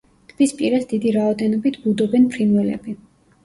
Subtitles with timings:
[0.29, 3.01] ტბის პირას დიდი რაოდენობით ბუდობენ ფრინველები.